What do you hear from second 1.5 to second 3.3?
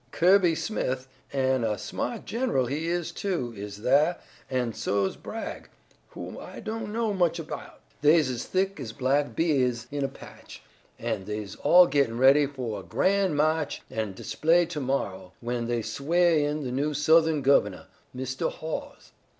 a sma't gen'ral he is,